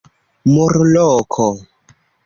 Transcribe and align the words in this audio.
Murloko. 0.53 1.47